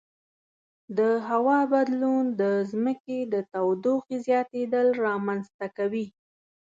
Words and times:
د 0.97 0.99
هوا 1.27 1.59
بدلون 1.73 2.23
د 2.41 2.43
ځمکې 2.71 3.19
د 3.33 3.35
تودوخې 3.51 4.17
زیاتیدل 4.27 4.87
رامنځته 5.05 5.65
کوي. 5.77 6.05